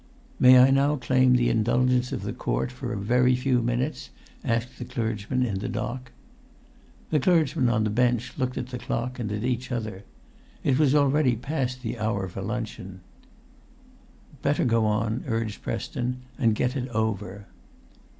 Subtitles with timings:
[0.39, 4.09] "May I now claim the indulgence of the court for a very few minutes?"
[4.43, 6.11] asked the clergyman in the dock.
[7.11, 10.03] The clergymen on the bench looked at the clock and at each other.
[10.63, 13.01] It was already past the hour for luncheon.
[14.41, 17.45] "Better go on," urged Preston, "and get it over."